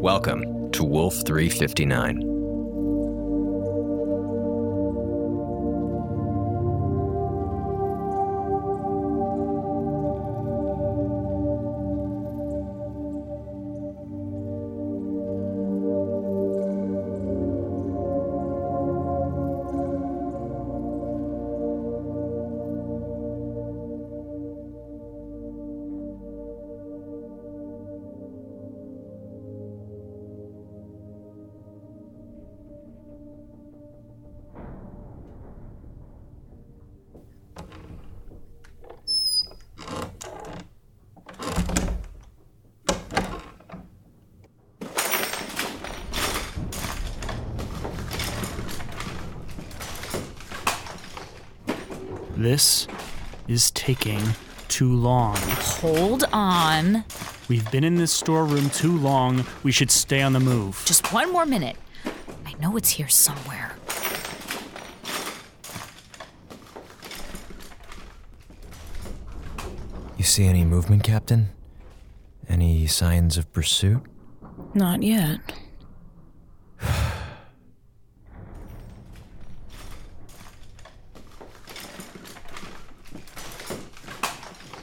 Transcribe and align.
Welcome 0.00 0.70
to 0.70 0.84
Wolf 0.84 1.24
359. 1.26 2.37
This 52.58 52.88
is 53.46 53.70
taking 53.70 54.20
too 54.66 54.92
long. 54.92 55.36
Hold 55.78 56.24
on. 56.32 57.04
We've 57.48 57.70
been 57.70 57.84
in 57.84 57.94
this 57.94 58.10
storeroom 58.10 58.68
too 58.70 58.98
long. 58.98 59.46
We 59.62 59.70
should 59.70 59.92
stay 59.92 60.22
on 60.22 60.32
the 60.32 60.40
move. 60.40 60.82
Just 60.84 61.12
one 61.12 61.32
more 61.32 61.46
minute. 61.46 61.76
I 62.44 62.54
know 62.54 62.76
it's 62.76 62.88
here 62.88 63.06
somewhere. 63.06 63.76
You 70.16 70.24
see 70.24 70.46
any 70.46 70.64
movement, 70.64 71.04
Captain? 71.04 71.50
Any 72.48 72.88
signs 72.88 73.38
of 73.38 73.52
pursuit? 73.52 74.02
Not 74.74 75.04
yet. 75.04 75.57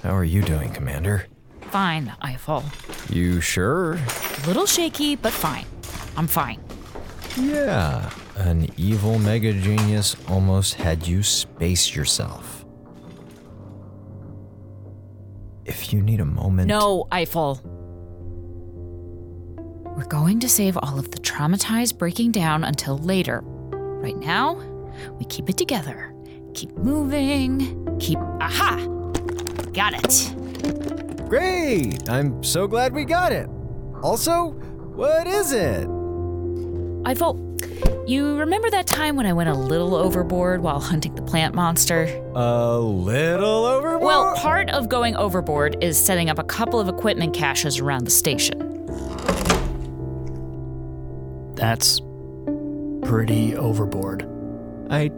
How 0.06 0.16
are 0.16 0.24
you 0.24 0.44
doing, 0.44 0.72
Commander? 0.72 1.26
Fine, 1.72 2.14
Eiffel. 2.22 2.64
You 3.10 3.42
sure? 3.42 3.94
A 3.94 4.48
little 4.48 4.68
shaky, 4.68 5.16
but 5.16 5.34
fine. 5.34 5.66
I'm 6.16 6.28
fine. 6.28 6.62
Yeah. 7.36 8.12
An 8.36 8.68
evil 8.78 9.18
mega 9.18 9.52
genius 9.52 10.16
almost 10.30 10.76
had 10.76 11.08
you 11.08 11.24
space 11.24 11.96
yourself. 11.96 12.64
If 15.66 15.92
you 15.92 16.04
need 16.04 16.20
a 16.20 16.26
moment. 16.26 16.68
No, 16.68 17.08
Eiffel. 17.12 17.60
We're 19.98 20.06
going 20.06 20.40
to 20.42 20.48
save 20.48 20.78
all 20.78 21.00
of 21.00 21.10
the 21.10 21.18
traumatized 21.18 21.98
breaking 21.98 22.32
down 22.32 22.64
until 22.64 23.00
later. 23.00 23.42
Right 23.44 24.18
now, 24.18 24.54
we 25.18 25.26
keep 25.26 25.50
it 25.50 25.58
together. 25.58 26.14
Keep 26.54 26.78
moving. 26.78 27.98
Keep. 28.00 28.20
Aha! 28.20 28.85
Got 29.76 29.94
it. 29.94 31.30
Great! 31.30 32.10
I'm 32.10 32.42
so 32.44 32.66
glad 32.66 32.94
we 32.94 33.04
got 33.04 33.34
it. 33.34 33.50
Also, 34.02 34.52
what 34.96 35.28
is 35.28 35.52
it? 35.52 35.86
Eiffel, 37.06 37.58
you 38.08 38.38
remember 38.38 38.70
that 38.70 38.88
time 38.88 39.18
when 39.18 39.26
I 39.26 39.34
went 39.34 39.50
a 39.50 39.54
little 39.54 39.96
overboard 39.96 40.62
while 40.62 40.80
hunting 40.80 41.14
the 41.16 41.22
plant 41.22 41.56
monster? 41.56 42.06
A 42.36 42.80
little 42.80 43.66
overboard? 43.66 44.02
Well, 44.02 44.36
part 44.36 44.70
of 44.70 44.88
going 44.88 45.16
overboard 45.18 45.84
is 45.84 45.98
setting 45.98 46.30
up 46.30 46.40
a 46.40 46.44
couple 46.44 46.80
of 46.80 46.88
equipment 46.88 47.34
caches 47.34 47.80
around 47.80 48.06
the 48.06 48.12
station. 48.12 48.62
That's 51.56 52.00
pretty 53.02 53.58
overboard. 53.58 54.26
I 54.90 55.10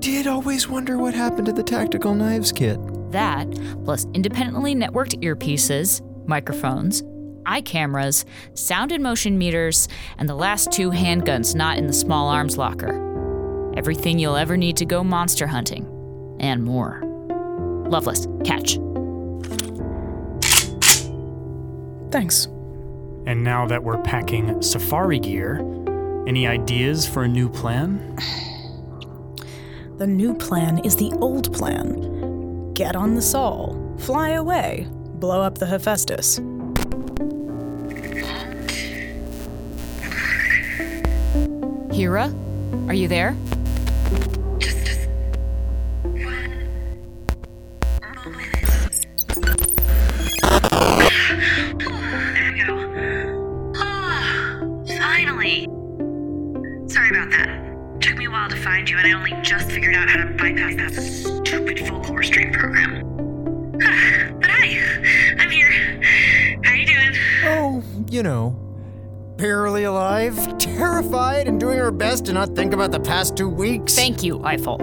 did 0.00 0.26
always 0.26 0.68
wonder 0.68 0.98
what 0.98 1.14
happened 1.14 1.46
to 1.46 1.52
the 1.52 1.62
tactical 1.62 2.14
knives 2.14 2.52
kit. 2.52 2.78
That, 3.12 3.50
plus 3.84 4.06
independently 4.14 4.74
networked 4.74 5.22
earpieces, 5.22 6.00
microphones, 6.26 7.02
eye 7.46 7.60
cameras, 7.60 8.24
sound 8.54 8.92
and 8.92 9.02
motion 9.02 9.38
meters, 9.38 9.88
and 10.18 10.28
the 10.28 10.34
last 10.34 10.72
two 10.72 10.90
handguns 10.90 11.54
not 11.54 11.78
in 11.78 11.86
the 11.86 11.92
small 11.92 12.28
arms 12.28 12.58
locker. 12.58 13.72
Everything 13.76 14.18
you'll 14.18 14.36
ever 14.36 14.56
need 14.56 14.76
to 14.78 14.84
go 14.84 15.02
monster 15.02 15.46
hunting. 15.46 15.88
And 16.40 16.64
more. 16.64 17.02
Lovelace, 17.88 18.26
catch. 18.44 18.78
Thanks. 22.10 22.46
And 23.26 23.42
now 23.44 23.66
that 23.66 23.82
we're 23.82 24.02
packing 24.02 24.60
safari 24.60 25.18
gear, 25.18 25.58
any 26.26 26.46
ideas 26.46 27.06
for 27.08 27.24
a 27.24 27.28
new 27.28 27.48
plan? 27.48 28.16
The 29.98 30.06
new 30.08 30.34
plan 30.34 30.80
is 30.84 30.96
the 30.96 31.12
old 31.20 31.52
plan. 31.52 32.11
Get 32.82 32.96
on 32.96 33.14
the 33.14 33.22
Sol, 33.22 33.78
fly 33.96 34.30
away, 34.30 34.88
blow 34.90 35.40
up 35.40 35.58
the 35.58 35.66
Hephaestus. 35.66 36.38
Hera, 41.96 42.34
are 42.88 42.94
you 42.94 43.06
there? 43.06 43.34
There 43.34 43.51
to 58.52 58.60
find 58.60 58.88
you, 58.88 58.98
and 58.98 59.06
I 59.06 59.12
only 59.12 59.32
just 59.42 59.70
figured 59.70 59.94
out 59.94 60.08
how 60.08 60.24
to 60.24 60.30
bypass 60.34 60.74
that 60.76 60.92
stupid 61.00 61.78
vocal 61.86 62.14
restraint 62.14 62.52
program. 62.52 63.00
but 64.40 64.50
hi, 64.50 64.78
I'm 65.38 65.50
here. 65.50 66.00
How 66.62 66.74
you 66.74 66.86
doing? 66.86 67.12
Oh, 67.44 67.82
you 68.10 68.22
know, 68.22 68.50
barely 69.36 69.84
alive, 69.84 70.58
terrified, 70.58 71.48
and 71.48 71.58
doing 71.58 71.80
our 71.80 71.90
best 71.90 72.26
to 72.26 72.32
not 72.32 72.54
think 72.54 72.74
about 72.74 72.92
the 72.92 73.00
past 73.00 73.36
two 73.36 73.48
weeks. 73.48 73.94
Thank 73.94 74.22
you, 74.22 74.44
Eiffel. 74.44 74.78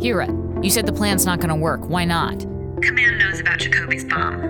Hera, 0.00 0.28
you 0.62 0.70
said 0.70 0.86
the 0.86 0.92
plan's 0.92 1.26
not 1.26 1.40
gonna 1.40 1.56
work. 1.56 1.88
Why 1.88 2.04
not? 2.04 2.38
Command 2.82 3.18
knows 3.18 3.40
about 3.40 3.58
Jacobi's 3.58 4.04
bomb. 4.04 4.40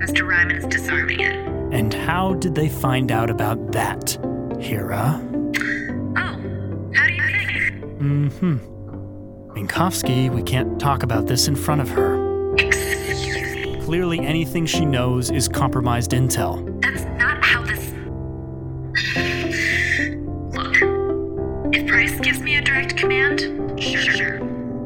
Mr. 0.00 0.28
Ryman 0.28 0.56
is 0.56 0.66
disarming 0.66 1.20
it. 1.20 1.34
And 1.72 1.92
how 1.94 2.34
did 2.34 2.54
they 2.54 2.68
find 2.68 3.10
out 3.10 3.30
about 3.30 3.72
that, 3.72 4.18
Hera? 4.60 5.27
Mm-hmm. 7.98 8.58
Minkowski, 9.58 10.30
we 10.30 10.42
can't 10.42 10.78
talk 10.80 11.02
about 11.02 11.26
this 11.26 11.48
in 11.48 11.56
front 11.56 11.80
of 11.80 11.88
her. 11.90 12.54
Clearly, 13.82 14.20
anything 14.20 14.66
she 14.66 14.84
knows 14.84 15.30
is 15.30 15.48
compromised 15.48 16.12
intel. 16.12 16.80
That's 16.80 17.02
not 17.18 17.42
how 17.44 17.62
this. 17.64 17.88
Look, 20.54 20.76
if 21.74 21.88
Pryce 21.88 22.20
gives 22.20 22.40
me 22.40 22.56
a 22.56 22.60
direct 22.62 22.96
command, 22.96 23.40
sure, 23.82 24.00
sure. 24.00 24.38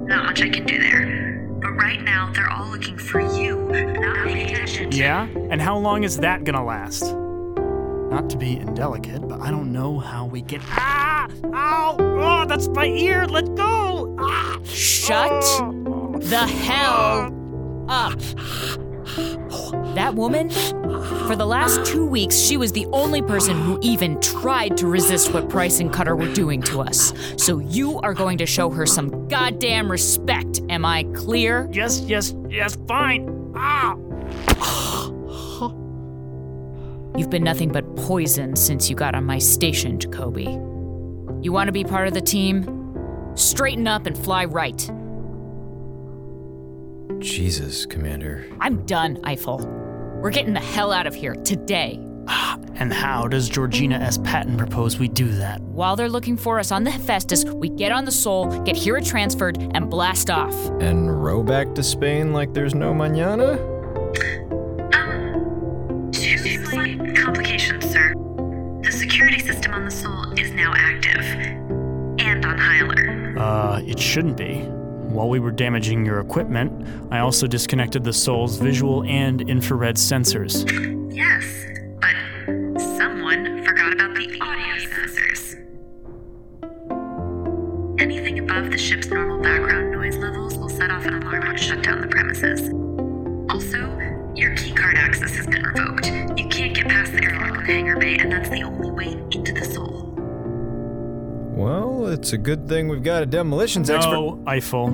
not 0.07 0.25
much 0.25 0.41
I 0.41 0.49
can 0.49 0.65
do 0.65 0.79
there. 0.79 1.49
But 1.61 1.73
right 1.73 2.01
now, 2.01 2.33
they're 2.33 2.51
all 2.51 2.71
looking 2.71 2.97
for 2.97 3.21
you, 3.21 3.57
not 4.01 4.25
paying 4.27 4.47
attention. 4.47 4.91
Yeah? 4.93 5.29
And 5.51 5.61
how 5.61 5.77
long 5.77 6.05
is 6.05 6.17
that 6.19 6.45
gonna 6.45 6.65
last? 6.65 7.03
Not 7.03 8.31
to 8.31 8.39
be 8.39 8.57
indelicate, 8.57 9.12
I 9.43 9.51
don't 9.51 9.73
know 9.73 9.99
how 9.99 10.27
we 10.27 10.41
get. 10.41 10.61
Ah! 10.69 11.27
Ow! 11.53 11.97
Oh, 11.99 12.47
that's 12.47 12.69
my 12.69 12.87
ear! 12.87 13.27
Let 13.27 13.57
go! 13.57 14.15
Ah! 14.21 14.61
Shut 14.65 15.43
the 16.21 16.47
hell 16.47 17.35
up. 17.89 18.21
That 19.97 20.15
woman, 20.15 20.49
for 21.27 21.35
the 21.35 21.45
last 21.45 21.85
two 21.85 22.07
weeks, 22.07 22.37
she 22.39 22.57
was 22.57 22.71
the 22.71 22.87
only 22.93 23.21
person 23.21 23.61
who 23.61 23.81
even 23.83 24.21
tried 24.21 24.77
to 24.77 24.87
resist 24.87 25.35
what 25.35 25.49
Pryce 25.49 25.81
and 25.81 25.93
Cutter 25.93 26.15
were 26.15 26.33
doing 26.33 26.63
to 26.63 26.81
us. 26.81 27.13
So 27.37 27.59
you 27.59 27.99
are 27.99 28.15
going 28.15 28.39
to 28.39 28.47
show 28.47 28.71
her 28.71 28.87
some 28.87 29.27
goddamn 29.27 29.91
respect. 29.91 30.61
Am 30.71 30.85
I 30.85 31.03
clear? 31.15 31.69
Yes, 31.73 32.01
yes, 32.03 32.33
yes, 32.49 32.79
fine. 32.87 33.53
Ah! 33.57 33.97
You've 37.17 37.31
been 37.31 37.45
nothing 37.45 37.71
but 37.71 37.97
poison 37.97 38.57
since 38.57 38.89
you 38.89 38.97
got 38.97 39.15
on 39.15 39.25
my 39.25 39.39
station, 39.39 39.99
Jacobi. 39.99 40.47
You 41.45 41.53
want 41.53 41.69
to 41.69 41.73
be 41.73 41.85
part 41.85 42.09
of 42.09 42.15
the 42.15 42.21
team? 42.21 42.65
Straighten 43.35 43.87
up 43.87 44.07
and 44.07 44.17
fly 44.17 44.47
right. 44.47 44.79
Jesus, 47.19 47.85
Commander. 47.87 48.47
I'm 48.61 48.85
done, 48.87 49.21
Eiffel. 49.25 49.59
We're 50.23 50.31
getting 50.31 50.55
the 50.55 50.61
hell 50.61 50.93
out 50.93 51.07
of 51.07 51.15
here 51.15 51.35
today. 51.35 52.01
And 52.75 52.91
how 52.93 53.29
does 53.29 53.51
Georgina 53.51 53.97
S. 53.97 54.17
Patton 54.19 54.57
propose 54.57 54.99
we 54.99 55.07
do 55.07 55.29
that? 55.33 55.61
While 55.61 55.95
they're 55.95 56.09
looking 56.09 56.39
for 56.39 56.59
us 56.59 56.73
on 56.73 56.85
the 56.85 56.91
Hephaestus, 56.91 57.45
we 57.45 57.69
get 57.69 57.93
on 57.93 58.07
the 58.07 58.11
Sol, 58.11 58.47
get 58.63 58.77
Hera 58.77 59.03
transferred, 59.03 59.59
and 59.75 59.91
blast 59.91 60.31
off. 60.31 60.55
And 60.81 61.23
row 61.23 61.43
back 61.43 61.75
to 61.75 61.83
Spain 61.83 62.33
like 62.33 62.55
there's 62.55 62.75
no 62.75 62.93
mañana? 62.93 63.61
Is 70.53 70.57
now 70.59 70.75
active, 70.77 71.25
and 72.21 72.45
on 72.45 72.59
high 72.59 72.81
alert. 72.81 73.39
Uh, 73.39 73.81
it 73.87 73.99
shouldn't 73.99 74.37
be. 74.37 74.59
While 75.09 75.31
we 75.31 75.41
were 75.41 75.51
damaging 75.51 76.05
your 76.05 76.21
equipment, 76.21 76.87
I 77.11 77.21
also 77.21 77.47
disconnected 77.47 78.05
the 78.05 78.13
Sol's 78.13 78.59
visual 78.59 79.03
and 79.05 79.49
infrared 79.49 79.97
sensors. 79.97 80.71
Yes, 81.11 81.45
but 82.03 82.15
someone 82.99 83.65
forgot 83.65 83.95
about 83.95 84.15
the 84.15 84.39
audio 84.43 84.75
sensors. 84.91 85.59
Anything 87.99 88.41
above 88.41 88.71
the 88.71 88.77
ship's 88.77 89.07
normal 89.07 89.41
background 89.43 89.93
noise 89.93 90.19
levels 90.19 90.59
will 90.59 90.69
set 90.69 90.91
off 90.91 91.07
an 91.07 91.15
alarm 91.15 91.45
and 91.45 91.59
shut 91.59 91.83
down 91.83 92.03
the 92.03 92.09
premises. 92.09 92.69
Also, 93.49 93.79
your 94.35 94.51
keycard 94.55 94.97
access 94.97 95.35
has 95.35 95.47
been 95.47 95.63
revoked. 95.63 96.09
You 96.39 96.47
can't 96.49 96.75
get 96.75 96.89
past 96.89 97.13
the 97.13 97.25
airlock 97.25 97.57
in 97.57 97.65
the 97.65 97.73
hangar 97.73 97.97
bay, 97.97 98.19
and 98.19 98.31
that's 98.31 98.51
the 98.51 98.63
only 98.65 98.91
way 98.91 99.13
into 99.13 99.23
the 99.23 99.32
Sol. 99.32 99.32
Well, 101.55 102.07
it's 102.07 102.33
a 102.33 102.39
good 102.39 102.67
thing 102.69 102.89
we've 102.89 103.03
got 103.03 103.23
a 103.23 103.27
demolitions 103.27 103.91
expert. 103.91 104.13
No, 104.13 104.43
Eiffel. 104.47 104.89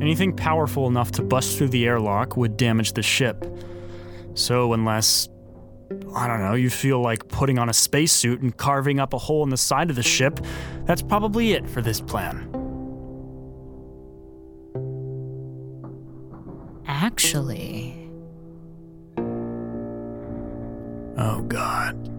Anything 0.00 0.34
powerful 0.34 0.88
enough 0.88 1.12
to 1.12 1.22
bust 1.22 1.56
through 1.58 1.68
the 1.68 1.86
airlock 1.86 2.36
would 2.36 2.56
damage 2.56 2.94
the 2.94 3.02
ship. 3.02 3.44
So, 4.34 4.72
unless, 4.72 5.28
I 6.14 6.26
don't 6.26 6.40
know, 6.40 6.54
you 6.54 6.70
feel 6.70 7.00
like 7.00 7.28
putting 7.28 7.58
on 7.58 7.68
a 7.68 7.72
spacesuit 7.72 8.40
and 8.40 8.56
carving 8.56 8.98
up 8.98 9.12
a 9.12 9.18
hole 9.18 9.44
in 9.44 9.50
the 9.50 9.56
side 9.56 9.90
of 9.90 9.96
the 9.96 10.02
ship, 10.02 10.40
that's 10.86 11.02
probably 11.02 11.52
it 11.52 11.68
for 11.68 11.82
this 11.82 12.00
plan. 12.00 12.48
Actually, 16.86 17.98
Oh, 21.18 21.42
God. 21.42 22.11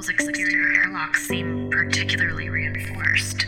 Sol's 0.00 0.08
exterior 0.08 0.72
airlocks 0.82 1.26
seem 1.26 1.68
particularly 1.70 2.48
reinforced. 2.48 3.46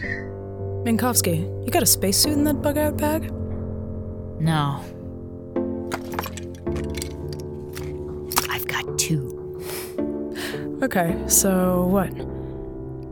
Minkowski, 0.84 1.38
you 1.64 1.70
got 1.70 1.82
a 1.82 1.86
spacesuit 1.86 2.34
in 2.34 2.44
that 2.44 2.60
bug 2.60 2.76
out 2.76 2.98
bag? 2.98 3.32
no. 4.38 4.84
I've 8.50 8.66
got 8.66 8.98
two. 8.98 9.62
Okay, 10.82 11.16
so 11.26 11.86
what? 11.86 12.10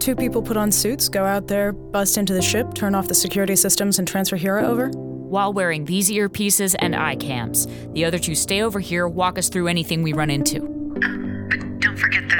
Two 0.01 0.15
people 0.15 0.43
put 0.43 0.59
on 0.59 0.71
suits, 0.71 1.09
go 1.09 1.25
out 1.25 1.47
there, 1.47 1.73
bust 1.73 2.19
into 2.19 2.35
the 2.35 2.43
ship, 2.43 2.75
turn 2.75 2.95
off 2.95 3.09
the 3.09 3.15
security 3.15 3.57
systems, 3.57 3.99
and 3.99 4.07
transfer 4.07 4.37
Hera 4.37 4.67
over? 4.67 4.89
While 4.89 5.55
wearing 5.55 5.87
these 5.87 6.11
earpieces 6.11 6.75
and 6.79 6.95
eye 6.95 7.17
cams, 7.17 7.67
the 7.95 8.05
other 8.05 8.19
two 8.19 8.35
stay 8.35 8.61
over 8.61 8.81
here, 8.81 9.09
walk 9.09 9.39
us 9.39 9.49
through 9.49 9.69
anything 9.69 10.03
we 10.03 10.13
run 10.13 10.29
into. 10.29 10.80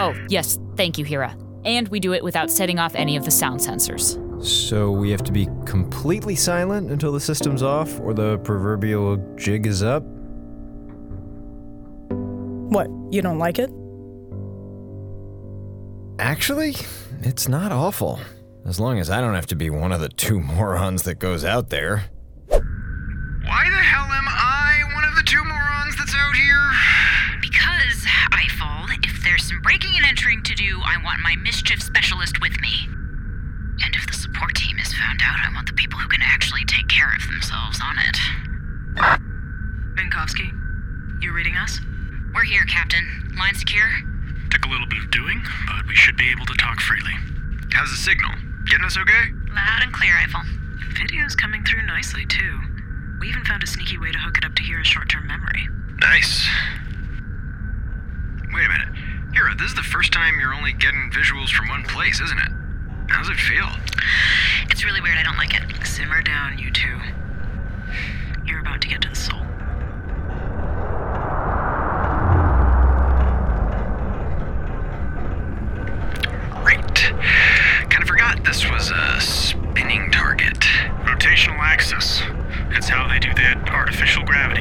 Oh, 0.01 0.15
yes, 0.29 0.59
thank 0.77 0.97
you, 0.99 1.05
Hera. 1.05 1.37
And 1.65 1.87
we 1.89 2.01
do 2.01 2.15
it 2.15 2.25
without 2.25 2.51
setting 2.51 2.79
off 2.79 2.95
any 2.95 3.17
of 3.17 3.25
the 3.27 3.31
sound 3.31 3.61
sensors. 3.61 4.19
So 4.43 4.91
we 4.91 5.11
have 5.11 5.23
to 5.25 5.33
be 5.33 5.47
completely 5.67 6.35
silent 6.35 6.91
until 6.91 7.13
the 7.13 7.21
system's 7.21 7.63
off 7.63 8.01
or 8.01 8.15
the 8.15 8.39
proverbial 8.39 9.19
jig 9.37 9.67
is 9.67 9.83
up? 9.83 10.03
What, 12.09 12.89
you 13.11 13.21
don't 13.21 13.39
like 13.39 13.59
it? 13.59 13.71
Actually, 16.19 16.77
it's 17.21 17.49
not 17.49 17.71
awful. 17.71 18.21
As 18.65 18.81
long 18.81 18.99
as 18.99 19.11
I 19.11 19.21
don't 19.21 19.35
have 19.35 19.47
to 19.49 19.57
be 19.57 19.69
one 19.69 19.93
of 19.93 20.01
the 20.01 20.09
two 20.09 20.41
morons 20.41 21.03
that 21.03 21.19
goes 21.19 21.45
out 21.45 21.69
there. 21.69 22.05
Why 22.49 22.61
the 23.69 23.77
hell 23.77 24.07
am 24.11 24.29
some 29.51 29.61
breaking 29.63 29.91
and 29.97 30.07
entering 30.07 30.45
to 30.45 30.55
do, 30.55 30.79
I 30.87 30.95
want 31.03 31.27
my 31.27 31.35
mischief 31.43 31.83
specialist 31.83 32.41
with 32.41 32.55
me. 32.61 32.87
And 33.83 33.97
if 33.97 34.07
the 34.07 34.15
support 34.15 34.55
team 34.55 34.79
is 34.79 34.95
found 34.95 35.19
out, 35.27 35.43
I 35.43 35.51
want 35.53 35.67
the 35.67 35.73
people 35.73 35.99
who 35.99 36.07
can 36.07 36.23
actually 36.23 36.65
take 36.67 36.87
care 36.87 37.11
of 37.11 37.27
themselves 37.27 37.81
on 37.83 37.99
it. 37.99 38.17
Minkowski, 39.99 40.55
you 41.21 41.35
reading 41.35 41.57
us? 41.57 41.81
We're 42.33 42.47
here, 42.47 42.63
Captain. 42.65 43.03
Line 43.37 43.57
secure? 43.57 43.91
Took 44.51 44.67
a 44.67 44.69
little 44.69 44.87
bit 44.87 45.03
of 45.03 45.11
doing, 45.11 45.43
but 45.67 45.83
we 45.89 45.97
should 45.97 46.17
be 46.17 46.31
able 46.31 46.47
to 46.47 46.55
talk 46.55 46.79
freely. 46.79 47.19
How's 47.73 47.91
the 47.91 47.99
signal? 47.99 48.31
Getting 48.71 48.87
us 48.87 48.97
okay? 48.99 49.35
Loud 49.51 49.83
and 49.83 49.93
clear, 49.93 50.15
Eiffel. 50.15 50.47
Video's 50.95 51.35
coming 51.35 51.65
through 51.65 51.83
nicely, 51.87 52.25
too. 52.25 52.61
We 53.19 53.29
even 53.29 53.45
found 53.45 53.65
a 53.65 53.67
sneaky 53.67 53.99
way 53.99 54.13
to 54.13 54.19
hook 54.19 54.39
it 54.39 54.45
up 54.45 54.55
to 54.55 54.63
Hera's 54.63 54.87
short 54.87 55.11
term 55.11 55.27
memory. 55.27 55.67
Nice. 55.99 56.47
Wait 58.55 58.67
a 58.67 58.69
minute. 58.69 59.10
Hera, 59.33 59.55
this 59.55 59.69
is 59.71 59.77
the 59.77 59.83
first 59.83 60.13
time 60.13 60.41
you're 60.41 60.55
only 60.55 60.73
getting 60.73 61.11
visuals 61.13 61.51
from 61.51 61.69
one 61.69 61.85
place, 61.85 62.21
isn't 62.21 62.39
it? 62.39 62.53
How 63.09 63.19
does 63.21 63.29
it 63.31 63.37
feel? 63.37 63.69
It's 64.71 64.85
really 64.85 65.01
weird, 65.01 65.19
I 65.19 65.23
don't 65.23 65.37
like 65.37 65.55
it. 65.55 65.63
Simmer 65.87 66.21
down, 66.23 66.59
you 66.59 66.71
two. 66.71 66.99
You're 68.45 68.61
about 68.61 68.81
to 68.83 68.89
get 68.89 69.03
to 69.03 69.09
the 69.09 69.15
Sol. 69.15 69.41
Great. 76.63 76.95
Kinda 77.89 78.07
forgot 78.07 78.45
this 78.45 78.69
was 78.69 78.91
a 78.91 79.21
spinning 79.21 80.11
target. 80.11 80.59
Rotational 81.05 81.59
axis. 81.61 82.23
That's 82.71 82.89
how 82.89 83.07
they 83.09 83.19
do 83.21 83.33
that 83.35 83.71
artificial 83.71 84.25
gravity 84.25 84.60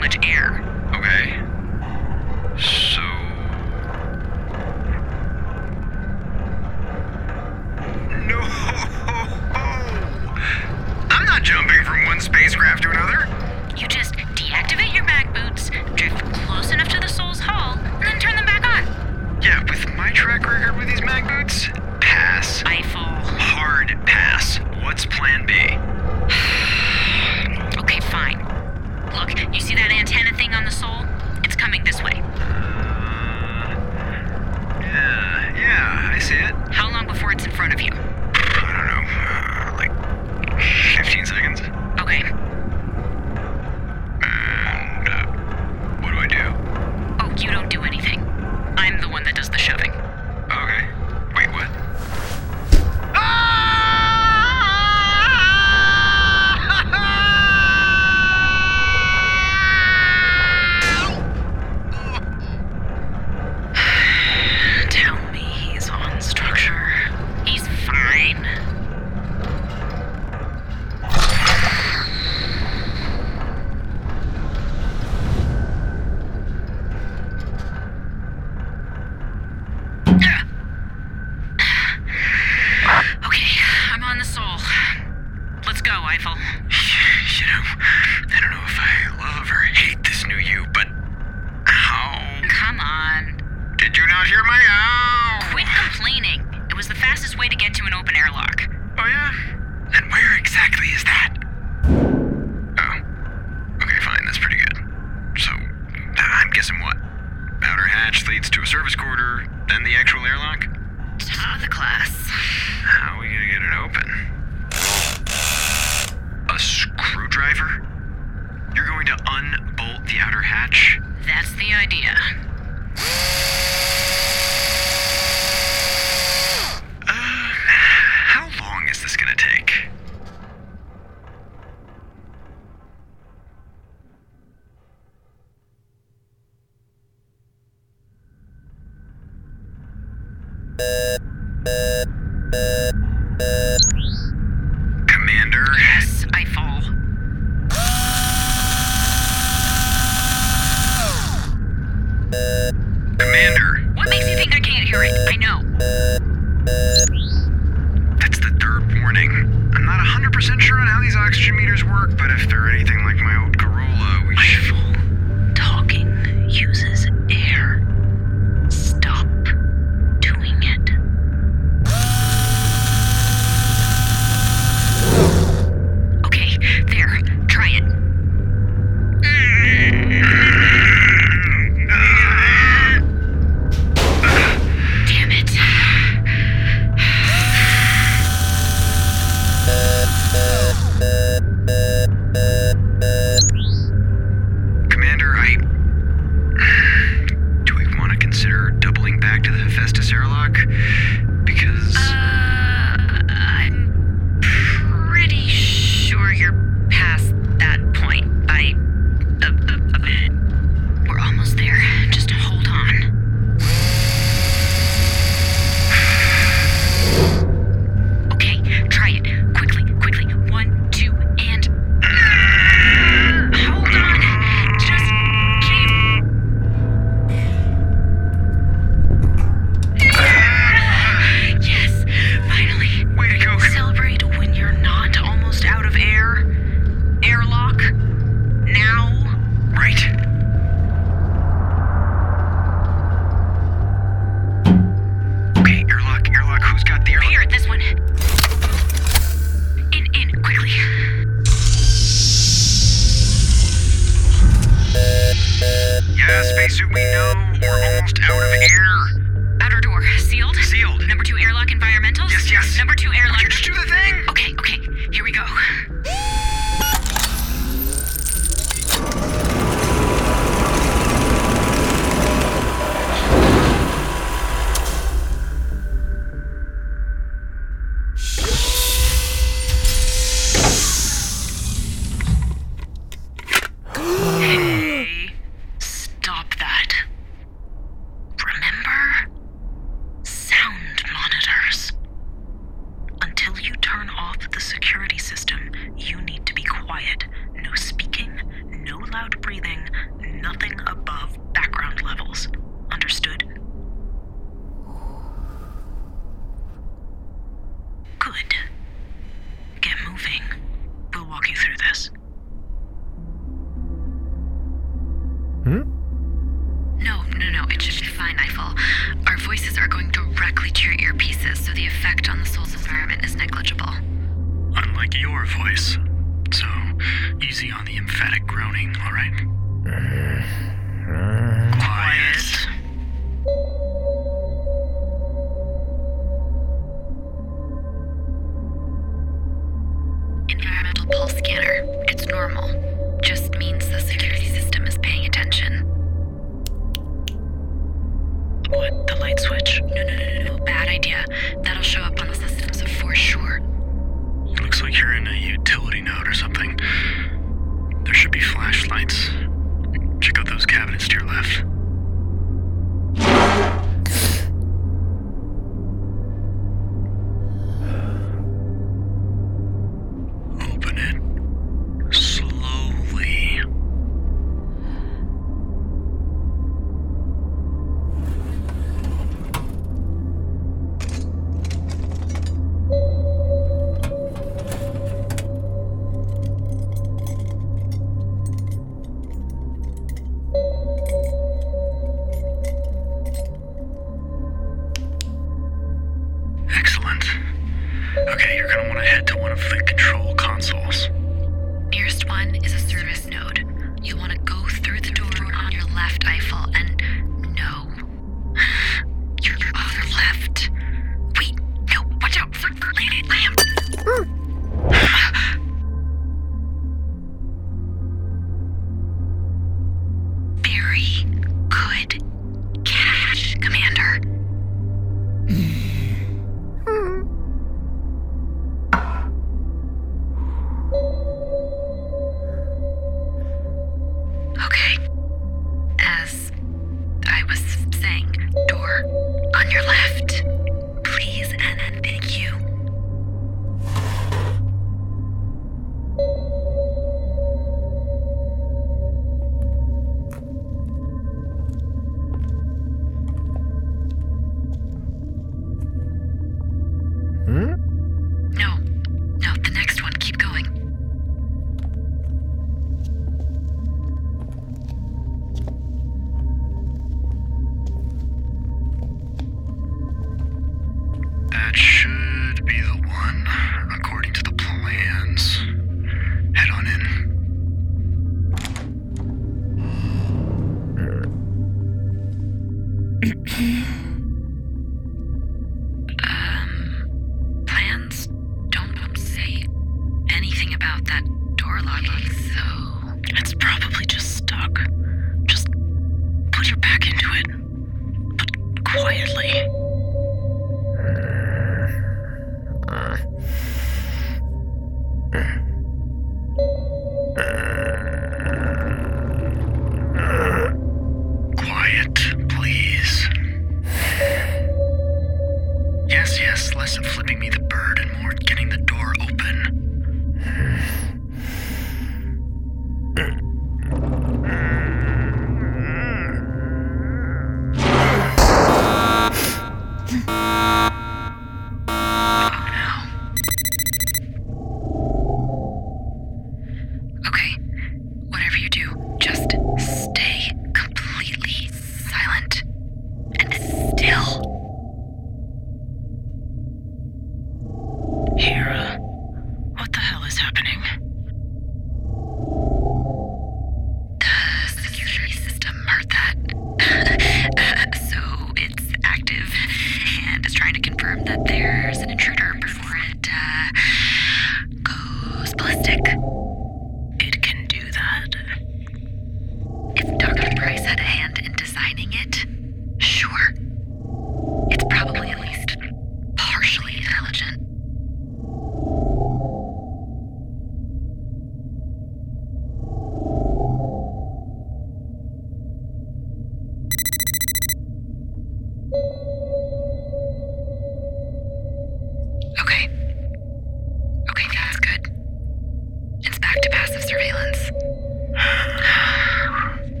much 0.00 0.18
air. 0.26 0.69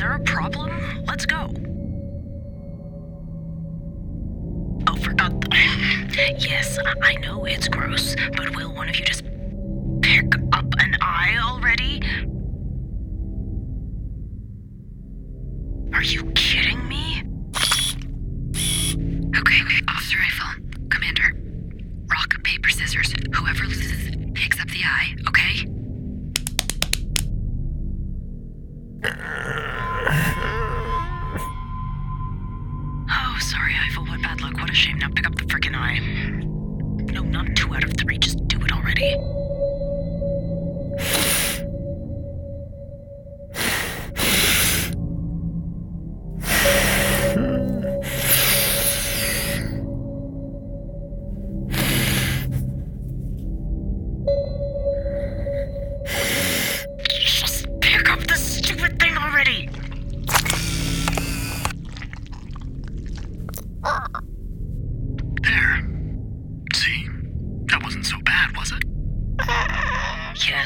there 0.00 0.14
a 0.14 0.20
problem? 0.20 1.04
Let's 1.06 1.26
go. 1.26 1.50
Oh, 4.86 4.96
forgot. 4.96 5.32
yes, 6.38 6.78
I 7.02 7.16
know 7.16 7.44
it's 7.44 7.68
gross, 7.68 8.16
but 8.34 8.56
will 8.56 8.72
one 8.72 8.88
of 8.88 8.98
you 8.98 9.04
just 9.04 9.24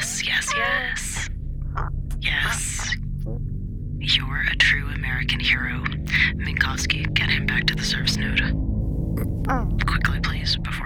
Yes, 0.05 0.23
yes, 0.23 0.53
yes. 0.55 1.29
Yes. 2.21 2.95
You're 3.97 4.45
a 4.51 4.55
true 4.57 4.87
American 4.93 5.39
hero. 5.39 5.83
Minkowski, 6.35 7.11
get 7.15 7.31
him 7.31 7.47
back 7.47 7.65
to 7.65 7.73
the 7.73 7.83
service 7.83 8.15
node. 8.15 8.39
Oh. 9.49 9.67
Quickly, 9.87 10.19
please, 10.19 10.57
before. 10.57 10.84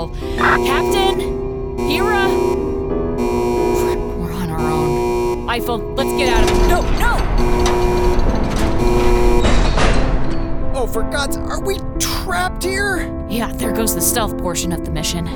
Hell. 0.00 0.16
Captain? 0.64 1.20
Hera? 1.90 2.28
Crap, 3.76 3.98
we're 4.16 4.32
on 4.32 4.48
our 4.48 4.58
own. 4.58 5.46
Eiffel, 5.50 5.76
let's 5.94 6.10
get 6.16 6.32
out 6.32 6.42
of 6.42 6.50
here. 6.56 6.68
No, 6.68 6.80
no! 6.98 7.18
Oh, 10.74 10.86
for 10.86 11.02
God's, 11.02 11.36
are 11.36 11.60
we 11.60 11.80
trapped 11.98 12.62
here? 12.62 13.14
Yeah, 13.28 13.52
there 13.52 13.72
goes 13.72 13.94
the 13.94 14.00
stealth 14.00 14.38
portion 14.38 14.72
of 14.72 14.86
the 14.86 14.90
mission. 14.90 15.28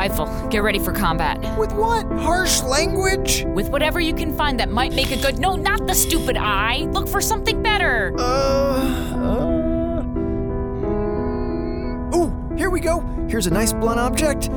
Eiffel, 0.00 0.26
get 0.48 0.64
ready 0.64 0.80
for 0.80 0.92
combat. 0.92 1.38
With 1.56 1.72
what? 1.72 2.04
Harsh 2.18 2.62
language? 2.62 3.44
With 3.46 3.68
whatever 3.68 4.00
you 4.00 4.12
can 4.12 4.36
find 4.36 4.58
that 4.58 4.70
might 4.70 4.92
make 4.92 5.12
a 5.12 5.16
good. 5.16 5.38
No, 5.38 5.54
not 5.54 5.86
the 5.86 5.94
stupid 5.94 6.36
eye. 6.36 6.88
Look 6.90 7.06
for 7.08 7.20
something 7.20 7.62
better. 7.62 8.12
Uh, 8.18 8.22
uh. 9.14 10.02
Ooh, 12.16 12.56
here 12.56 12.70
we 12.70 12.80
go. 12.80 13.07
Here's 13.28 13.46
a 13.46 13.50
nice 13.50 13.74
blunt 13.74 14.00
object. 14.00 14.50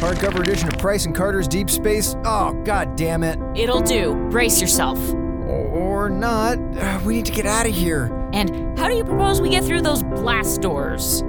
Hardcover 0.00 0.40
edition 0.40 0.68
of 0.68 0.78
Pryce 0.78 1.04
and 1.04 1.14
Cutter's 1.14 1.48
Deep 1.48 1.68
Space. 1.68 2.14
Oh, 2.24 2.52
god 2.64 2.94
damn 2.94 3.24
it. 3.24 3.40
It'll 3.56 3.80
do. 3.80 4.14
Brace 4.30 4.60
yourself. 4.60 4.98
Or 5.44 6.08
not. 6.08 6.58
Uh, 6.78 7.00
we 7.04 7.14
need 7.16 7.26
to 7.26 7.32
get 7.32 7.44
out 7.44 7.66
of 7.66 7.74
here. 7.74 8.04
And 8.32 8.78
how 8.78 8.88
do 8.88 8.94
you 8.94 9.04
propose 9.04 9.40
we 9.40 9.48
get 9.50 9.64
through 9.64 9.82
those 9.82 10.02
blast 10.04 10.60
doors? 10.60 11.22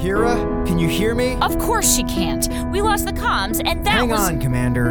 Hera, 0.00 0.64
can 0.66 0.78
you 0.78 0.88
hear 0.88 1.14
me? 1.14 1.34
Of 1.42 1.58
course 1.58 1.94
she 1.94 2.04
can't. 2.04 2.48
We 2.72 2.82
lost 2.82 3.04
the 3.04 3.12
comms, 3.12 3.60
and 3.64 3.84
that 3.84 3.94
Hang 3.94 4.08
was. 4.08 4.20
on, 4.20 4.40
Commander. 4.40 4.90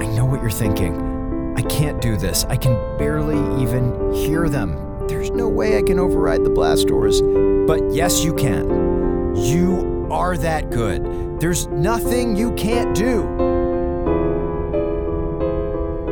I 0.00 0.06
know 0.06 0.24
what 0.24 0.40
you're 0.40 0.50
thinking. 0.50 1.54
I 1.56 1.62
can't 1.62 2.00
do 2.00 2.16
this. 2.16 2.44
I 2.48 2.56
can 2.56 2.74
barely 2.98 3.38
even 3.62 4.12
hear 4.12 4.48
them. 4.48 4.85
There's 5.08 5.30
no 5.30 5.48
way 5.48 5.78
I 5.78 5.82
can 5.82 5.98
override 5.98 6.44
the 6.44 6.50
blast 6.50 6.88
doors. 6.88 7.22
But 7.22 7.92
yes, 7.92 8.24
you 8.24 8.34
can. 8.34 9.34
You 9.36 10.08
are 10.10 10.36
that 10.36 10.70
good. 10.70 11.40
There's 11.40 11.66
nothing 11.68 12.36
you 12.36 12.52
can't 12.54 12.94
do. 12.94 13.22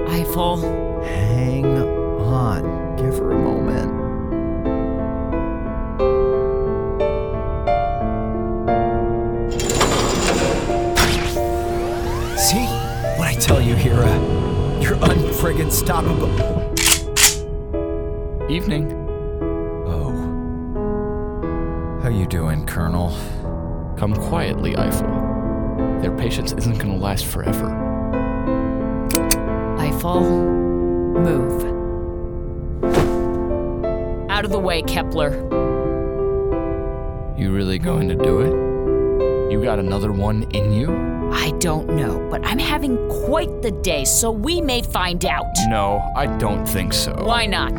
Eiffel. 0.08 0.58
Hang 1.02 1.66
on. 1.66 2.96
Give 2.96 3.16
her 3.18 3.32
a 3.32 3.38
moment. 3.38 3.90
See? 12.38 12.66
What 13.18 13.28
I 13.28 13.34
tell 13.40 13.60
you, 13.60 13.74
Hera. 13.74 14.12
You're 14.80 14.96
unfriggin' 14.96 15.70
stoppable. 15.70 16.63
Evening. 18.50 18.92
Oh. 19.86 20.12
How 22.02 22.10
you 22.10 22.26
doing, 22.26 22.66
Colonel? 22.66 23.08
Come 23.96 24.14
quietly, 24.14 24.76
Eiffel. 24.76 25.08
Their 26.02 26.14
patience 26.14 26.52
isn't 26.52 26.78
gonna 26.78 26.98
last 26.98 27.24
forever. 27.24 27.70
Eiffel. 29.78 30.20
Move. 30.20 31.64
Out 34.30 34.44
of 34.44 34.50
the 34.50 34.58
way, 34.58 34.82
Kepler. 34.82 35.30
You 37.38 37.50
really 37.50 37.78
going 37.78 38.08
to 38.08 38.14
do 38.14 38.40
it? 38.40 39.52
You 39.52 39.62
got 39.62 39.78
another 39.78 40.12
one 40.12 40.42
in 40.50 40.70
you? 40.70 41.13
I 41.34 41.50
don't 41.58 41.90
know, 41.90 42.26
but 42.30 42.46
I'm 42.46 42.58
having 42.58 42.96
quite 43.26 43.60
the 43.60 43.72
day, 43.72 44.04
so 44.04 44.30
we 44.30 44.60
may 44.60 44.82
find 44.82 45.24
out. 45.26 45.46
No, 45.66 46.00
I 46.16 46.26
don't 46.38 46.64
think 46.64 46.92
so. 46.94 47.12
Why 47.12 47.44
not? 47.44 47.74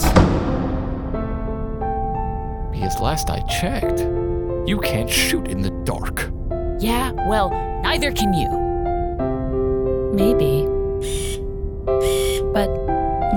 Because 2.72 3.00
last 3.00 3.30
I 3.30 3.40
checked, 3.48 4.02
you 4.68 4.80
can't 4.84 5.10
shoot 5.10 5.48
in 5.48 5.62
the 5.62 5.72
dark. 5.86 6.30
Yeah, 6.80 7.14
well, 7.28 7.50
neither 7.82 8.12
can 8.12 8.34
you. 8.34 8.50
Maybe. 10.14 10.68
But 12.54 12.68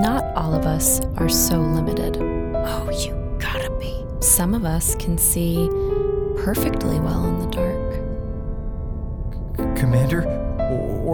not 0.01 0.23
all 0.35 0.53
of 0.53 0.65
us 0.65 0.99
are 1.15 1.29
so 1.29 1.59
limited. 1.59 2.17
Oh, 2.17 2.89
you 2.91 3.15
gotta 3.39 3.71
be. 3.79 4.05
Some 4.19 4.53
of 4.53 4.65
us 4.65 4.95
can 4.95 5.17
see 5.17 5.69
perfectly 6.37 6.99
well 6.99 7.25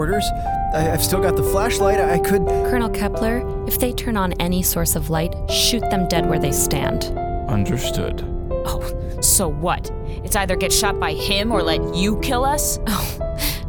o- 0.06 0.14
orders? 0.14 0.26
I- 0.74 0.92
I've 0.92 1.04
still 1.04 1.22
got 1.22 1.36
the 1.36 1.44
flashlight. 1.44 2.00
I 2.00 2.20
could. 2.20 2.46
Colonel 2.48 2.90
Kepler, 2.90 3.44
if 3.68 3.80
they 3.80 3.92
turn 3.94 4.18
on 4.18 4.34
any 4.34 4.62
source 4.62 4.96
of 4.96 5.10
light, 5.10 5.34
shoot 5.50 5.82
them 5.90 6.08
dead 6.08 6.28
where 6.30 6.40
they 6.40 6.52
stand. 6.52 7.06
Understood. 7.50 8.24
Oh, 8.68 9.20
so 9.22 9.48
what? 9.48 9.92
It's 10.24 10.36
either 10.36 10.56
get 10.56 10.74
shot 10.74 11.00
by 11.00 11.14
him 11.14 11.52
or 11.52 11.62
let 11.64 11.96
you 11.96 12.20
kill 12.22 12.44
us? 12.44 12.80
Oh, 12.88 13.12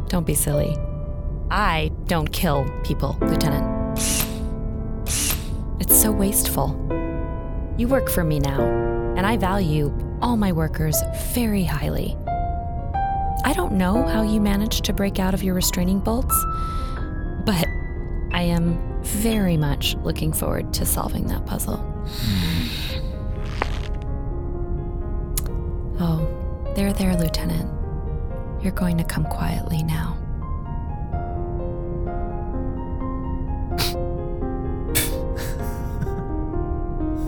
don't 0.09 0.25
be 0.25 0.35
silly. 0.35 0.77
I 1.51 1.91
don't 2.05 2.31
kill 2.31 2.65
people, 2.83 3.17
Lieutenant. 3.21 3.99
It's 5.81 6.01
so 6.01 6.11
wasteful. 6.11 6.75
You 7.77 7.87
work 7.89 8.09
for 8.09 8.23
me 8.23 8.39
now, 8.39 8.61
and 9.17 9.25
I 9.27 9.35
value 9.37 9.93
all 10.21 10.37
my 10.37 10.51
workers 10.53 10.95
very 11.33 11.63
highly. 11.63 12.17
I 13.47 13.53
don't 13.53 13.71
know 13.75 14.03
how 14.03 14.23
you 14.23 14.41
managed 14.41 14.83
to 14.83 14.93
break 14.93 15.19
out 15.19 15.33
of 15.33 15.41
your 15.41 15.55
restraining 15.55 16.01
bolts, 16.01 16.35
but 17.45 17.65
I 18.33 18.41
am 18.41 19.01
very 19.03 19.55
much 19.55 19.95
looking 20.03 20.33
forward 20.33 20.73
to 20.73 20.85
solving 20.85 21.27
that 21.27 21.45
puzzle. 21.45 21.81
Oh, 25.99 26.73
there, 26.75 26.93
there, 26.93 27.15
Lieutenant. 27.15 27.71
You're 28.61 28.73
going 28.73 28.99
to 28.99 29.03
come 29.03 29.23
quietly 29.25 29.81
now. 29.81 30.15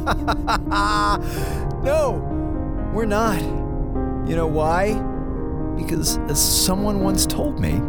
no, 1.83 2.91
we're 2.93 3.05
not. 3.05 3.41
You 4.29 4.35
know 4.35 4.45
why? 4.45 5.08
Because 5.79 6.17
as 6.29 6.39
someone 6.65 7.01
once 7.01 7.25
told 7.25 7.59
me, 7.59 7.81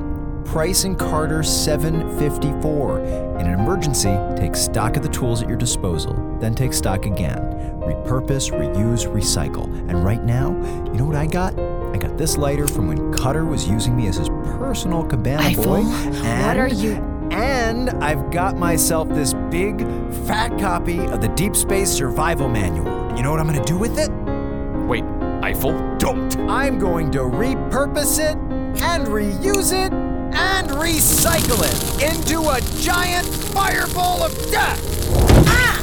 Pryce 0.44 0.84
and 0.84 0.98
Cutter 0.98 1.42
754. 1.42 3.00
In 3.00 3.46
an 3.46 3.60
emergency, 3.60 4.16
take 4.36 4.56
stock 4.56 4.96
of 4.96 5.02
the 5.02 5.08
tools 5.08 5.42
at 5.42 5.48
your 5.48 5.58
disposal, 5.58 6.14
then 6.40 6.54
take 6.54 6.72
stock 6.72 7.04
again. 7.06 7.38
Repurpose, 7.80 8.50
reuse, 8.50 9.06
recycle. 9.12 9.64
And 9.88 10.04
right 10.04 10.22
now, 10.24 10.50
you 10.86 10.92
know 10.98 11.04
what 11.04 11.16
I 11.16 11.26
got? 11.26 11.58
I 11.58 11.96
got 11.98 12.16
this 12.16 12.36
lighter 12.36 12.66
from 12.66 12.88
when 12.88 13.12
Cutter 13.12 13.44
was 13.44 13.68
using 13.68 13.96
me 13.96 14.06
as 14.08 14.16
his 14.16 14.28
personal 14.28 15.04
cabana 15.04 15.42
Eiffel, 15.42 15.64
boy. 15.64 15.82
what 15.82 16.24
and- 16.24 16.58
are 16.58 16.68
you- 16.68 17.04
And 17.32 17.90
I've 18.02 18.32
got 18.32 18.56
myself 18.56 19.08
this 19.08 19.34
big, 19.50 19.86
fat 20.26 20.58
copy 20.58 20.98
of 20.98 21.20
the 21.20 21.28
Deep 21.28 21.54
Space 21.54 21.88
Survival 21.90 22.48
Manual. 22.48 23.16
You 23.16 23.22
know 23.22 23.30
what 23.30 23.38
I'm 23.38 23.46
gonna 23.46 23.64
do 23.64 23.78
with 23.78 23.98
it? 24.00 24.10
Eiffel, 25.50 25.72
don't! 25.98 26.38
I'm 26.48 26.78
going 26.78 27.10
to 27.10 27.18
repurpose 27.22 28.20
it 28.20 28.36
and 28.84 29.08
reuse 29.08 29.72
it 29.72 29.92
and 29.92 30.68
recycle 30.68 31.58
it 31.64 32.12
into 32.14 32.38
a 32.42 32.60
giant 32.80 33.26
fireball 33.26 34.22
of 34.22 34.30
death! 34.52 34.80
Ah! 35.48 35.76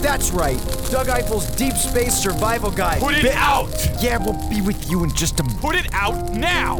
That's 0.00 0.30
right, 0.30 0.56
Doug 0.90 1.08
Eiffel's 1.08 1.54
Deep 1.54 1.74
Space 1.74 2.14
Survival 2.14 2.70
Guide. 2.70 3.02
Put 3.02 3.14
it 3.14 3.24
Bi- 3.24 3.32
out! 3.34 3.68
Yeah, 4.02 4.16
we'll 4.16 4.48
be 4.48 4.62
with 4.62 4.90
you 4.90 5.04
in 5.04 5.14
just 5.14 5.38
a 5.38 5.44
m- 5.44 5.50
Put 5.58 5.76
it 5.76 5.92
out 5.92 6.30
now! 6.30 6.78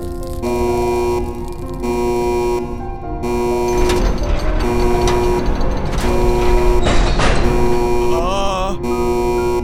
Uh. 8.13 8.79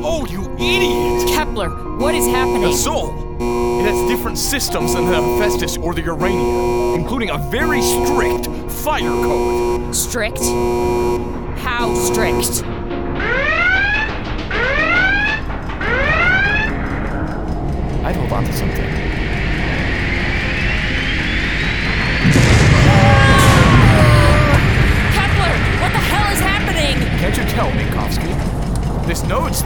Oh, 0.05 0.27
you 0.29 0.43
idiot! 0.57 1.16
Kepler, 1.57 1.97
what 1.97 2.15
is 2.15 2.27
happening? 2.27 2.61
The 2.61 2.73
Sol! 2.73 3.15
It 3.41 3.87
has 3.87 4.11
different 4.11 4.37
systems 4.37 4.93
than 4.93 5.07
the 5.07 5.15
Hephaestus 5.15 5.79
or 5.79 5.95
the 5.95 6.03
Urania, 6.03 6.95
including 6.95 7.31
a 7.31 7.39
very 7.39 7.81
strict 7.81 8.47
fire 8.71 9.01
code. 9.01 9.97
Strict? 9.97 10.39
How 11.61 11.95
strict? 11.95 12.63
I'd 18.05 18.17
hold 18.17 18.33
on 18.33 18.45
to 18.45 18.53
something. 18.53 18.96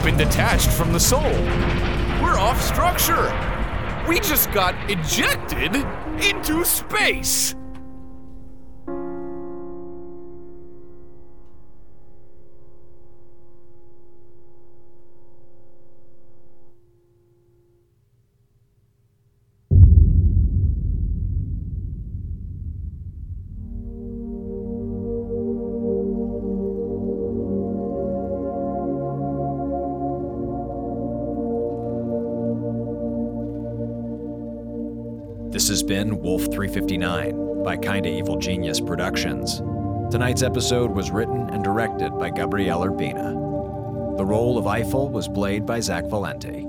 Been 0.03 0.17
detached 0.17 0.71
from 0.71 0.91
the 0.93 0.99
Sol. 0.99 1.21
We're 2.23 2.39
off 2.39 2.59
structure. 2.59 3.31
We 4.09 4.19
just 4.19 4.51
got 4.51 4.73
ejected 4.89 5.75
into 6.25 6.65
space! 6.65 7.53
359 37.11 37.63
by 37.63 37.77
Kinda 37.77 38.09
Evil 38.09 38.37
Genius 38.37 38.79
Productions. 38.79 39.57
Tonight's 40.11 40.43
episode 40.43 40.91
was 40.91 41.11
written 41.11 41.49
and 41.49 41.63
directed 41.63 42.17
by 42.17 42.29
Gabriel 42.29 42.81
Urbina. 42.81 44.17
The 44.17 44.25
role 44.25 44.57
of 44.57 44.67
Eiffel 44.67 45.09
was 45.09 45.27
played 45.27 45.65
by 45.65 45.81
Zach 45.81 46.05
Valenti. 46.05 46.67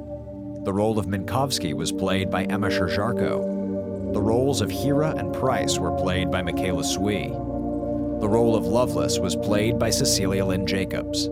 The 0.64 0.72
role 0.72 0.98
of 0.98 1.06
Minkowski 1.06 1.74
was 1.74 1.92
played 1.92 2.30
by 2.30 2.44
Emma 2.44 2.68
Sherr-Ziarko. 2.68 4.12
The 4.12 4.20
roles 4.20 4.60
of 4.60 4.70
Hera 4.70 5.14
and 5.16 5.32
Pryce 5.32 5.78
were 5.78 5.96
played 5.96 6.30
by 6.30 6.42
Michaela 6.42 6.84
Swee. 6.84 7.28
The 7.28 8.28
role 8.28 8.56
of 8.56 8.66
Lovelace 8.66 9.18
was 9.18 9.36
played 9.36 9.78
by 9.78 9.90
Cecilia 9.90 10.44
Lynn 10.44 10.66
Jacobs. 10.66 11.26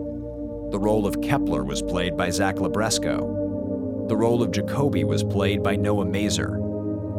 The 0.71 0.79
role 0.79 1.05
of 1.05 1.21
Kepler 1.21 1.63
was 1.63 1.81
played 1.81 2.15
by 2.15 2.29
Zach 2.29 2.55
Libresco. 2.55 4.07
The 4.07 4.17
role 4.17 4.41
of 4.41 4.51
Jacobi 4.51 5.03
was 5.03 5.23
played 5.23 5.63
by 5.63 5.75
Noah 5.75 6.05
Masur 6.05 6.60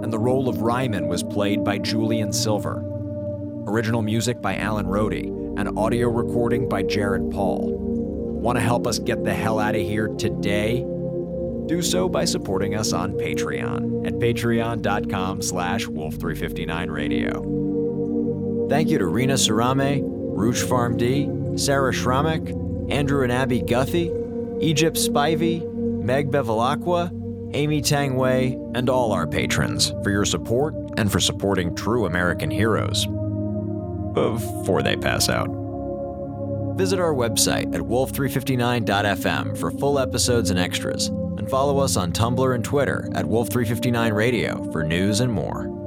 and 0.02 0.12
the 0.12 0.18
role 0.18 0.48
of 0.48 0.62
Ryman 0.62 1.08
was 1.08 1.22
played 1.22 1.64
by 1.64 1.78
Julian 1.78 2.32
Silver. 2.32 2.82
Original 3.66 4.02
music 4.02 4.42
by 4.42 4.56
Alan 4.56 4.86
Rohde, 4.86 5.26
and 5.58 5.78
audio 5.78 6.08
recording 6.08 6.68
by 6.68 6.82
Jared 6.82 7.30
Paul. 7.30 7.78
Want 8.42 8.56
to 8.56 8.62
help 8.62 8.86
us 8.86 8.98
get 8.98 9.22
the 9.22 9.32
hell 9.32 9.60
out 9.60 9.76
of 9.76 9.82
here 9.82 10.08
today? 10.08 10.84
Do 11.66 11.80
so 11.80 12.08
by 12.08 12.24
supporting 12.24 12.74
us 12.74 12.92
on 12.92 13.12
Patreon 13.12 14.04
at 14.06 14.14
patreon.com 14.14 15.42
slash 15.42 15.86
wolf359radio. 15.86 18.68
Thank 18.68 18.88
you 18.88 18.98
to 18.98 19.06
Rena 19.06 19.34
Sarame, 19.34 20.02
Rouge 20.04 20.64
Farm 20.64 20.96
D, 20.96 21.30
Sarah 21.56 21.92
Schramek, 21.92 22.90
Andrew 22.90 23.22
and 23.22 23.30
Abby 23.30 23.60
Guthie, 23.60 24.10
Egypt 24.60 24.96
Spivey, 24.96 25.62
Meg 26.02 26.32
Bevilacqua, 26.32 27.12
Amy 27.54 27.80
Tang 27.80 28.16
Wei, 28.16 28.58
and 28.74 28.88
all 28.88 29.12
our 29.12 29.26
patrons 29.26 29.92
for 30.02 30.10
your 30.10 30.24
support 30.24 30.74
and 30.96 31.10
for 31.10 31.20
supporting 31.20 31.74
true 31.74 32.06
American 32.06 32.50
heroes 32.50 33.06
before 34.14 34.82
they 34.82 34.96
pass 34.96 35.28
out. 35.28 35.48
Visit 36.76 36.98
our 36.98 37.14
website 37.14 37.74
at 37.74 37.80
wolf359.fm 37.80 39.58
for 39.58 39.70
full 39.70 39.98
episodes 39.98 40.50
and 40.50 40.58
extras, 40.58 41.08
and 41.08 41.48
follow 41.48 41.78
us 41.78 41.96
on 41.96 42.12
Tumblr 42.12 42.54
and 42.54 42.64
Twitter 42.64 43.08
at 43.14 43.26
wolf359radio 43.26 44.72
for 44.72 44.82
news 44.82 45.20
and 45.20 45.32
more. 45.32 45.81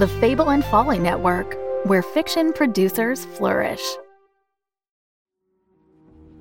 The 0.00 0.08
Fable 0.08 0.48
and 0.50 0.64
Folly 0.64 0.98
Network, 0.98 1.58
where 1.84 2.00
fiction 2.00 2.54
producers 2.54 3.26
flourish. 3.36 3.82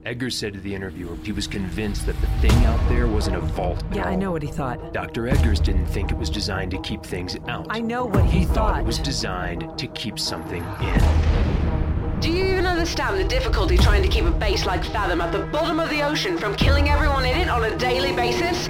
Edgar 0.06 0.30
said 0.30 0.54
to 0.54 0.62
the 0.62 0.74
interviewer 0.74 1.18
he 1.24 1.34
was 1.34 1.46
convinced 1.46 2.06
that 2.06 2.16
the 2.22 2.28
thing 2.40 2.66
out 2.66 2.80
there 2.88 3.06
wasn't 3.06 3.36
a 3.36 3.42
vault. 3.42 3.84
at 3.90 3.98
Yeah, 3.98 4.08
I 4.08 4.16
know 4.16 4.32
what 4.32 4.44
he 4.44 4.48
thought. 4.48 4.94
Dr. 4.94 5.24
Edgars 5.24 5.62
didn't 5.62 5.88
think 5.88 6.10
it 6.10 6.18
was 6.18 6.30
designed 6.30 6.72
to 6.72 6.80
keep 6.80 7.04
things 7.04 7.36
out. 7.50 7.68
I 7.70 7.82
know 7.82 8.06
what 8.06 8.24
he, 8.24 8.40
He 8.40 8.46
thought 8.46 8.56
thought. 8.56 8.80
it 8.80 8.86
was 8.86 8.98
designed 8.98 9.78
to 9.78 9.88
keep 9.88 10.18
something 10.18 10.64
in. 10.80 12.20
Do 12.22 12.32
you 12.32 12.46
even 12.46 12.66
understand 12.66 13.18
the 13.20 13.26
difficulty 13.26 13.78
trying 13.78 14.04
to 14.04 14.08
keep 14.08 14.24
a 14.24 14.32
base 14.32 14.66
like 14.66 14.86
Fathom 14.86 15.20
at 15.20 15.34
the 15.34 15.40
bottom 15.48 15.82
of 15.82 15.90
the 15.90 16.02
ocean 16.02 16.38
from 16.38 16.56
killing 16.56 16.88
everyone 16.88 17.26
in 17.26 17.38
it 17.38 17.50
on 17.50 17.66
a 17.66 17.78
daily 17.78 18.16
basis? 18.16 18.70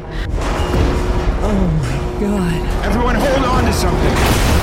Oh 1.42 1.70
my 1.78 2.20
god. 2.20 2.86
Everyone 2.88 3.14
hold 3.14 3.46
on 3.46 3.66
to 3.66 3.74
something. 3.74 4.59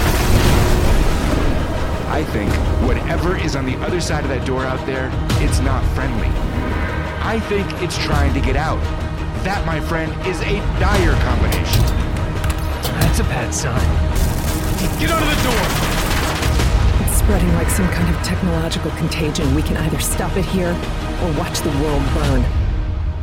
I 2.08 2.24
think 2.24 2.50
whatever 2.86 3.36
is 3.36 3.56
on 3.56 3.66
the 3.66 3.76
other 3.78 4.00
side 4.00 4.24
of 4.24 4.30
that 4.30 4.46
door 4.46 4.64
out 4.64 4.84
there, 4.86 5.10
it's 5.42 5.60
not 5.60 5.84
friendly. 5.94 6.28
I 7.22 7.40
think 7.48 7.66
it's 7.82 7.98
trying 7.98 8.32
to 8.34 8.40
get 8.40 8.56
out. 8.56 8.80
That, 9.42 9.66
my 9.66 9.80
friend, 9.80 10.12
is 10.26 10.40
a 10.42 10.58
dire 10.78 11.14
combination. 11.26 11.82
That's 13.00 13.18
a 13.18 13.24
bad 13.24 13.52
sign. 13.52 13.80
Get 14.98 15.10
under 15.10 15.26
the 15.26 15.42
door! 15.42 15.66
It's 17.06 17.18
spreading 17.18 17.52
like 17.54 17.68
some 17.68 17.88
kind 17.88 18.14
of 18.14 18.22
technological 18.22 18.90
contagion. 18.92 19.54
We 19.54 19.62
can 19.62 19.76
either 19.76 19.98
stop 20.00 20.36
it 20.36 20.44
here 20.44 20.70
or 20.70 21.32
watch 21.38 21.60
the 21.60 21.70
world 21.82 22.02
burn. 22.14 22.42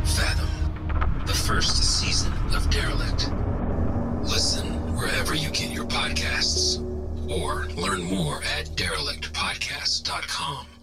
Fathom, 0.04 1.24
the 1.26 1.32
first 1.32 1.82
season 2.00 2.32
of 2.54 2.68
Derelict. 2.70 3.30
Listen 4.22 4.66
wherever 4.96 5.34
you 5.34 5.50
get 5.50 5.70
your 5.70 5.86
podcasts, 5.86 6.78
or 7.30 7.66
learn 7.76 8.02
more 8.02 8.42
at 8.44 8.66
derelictpodcast.com. 8.76 10.73